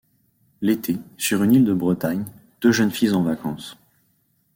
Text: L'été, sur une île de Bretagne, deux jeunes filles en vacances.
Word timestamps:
L'été, 0.61 0.97
sur 1.15 1.43
une 1.43 1.51
île 1.53 1.63
de 1.63 1.75
Bretagne, 1.75 2.25
deux 2.61 2.71
jeunes 2.71 2.89
filles 2.89 3.11
en 3.13 3.21
vacances. 3.21 3.77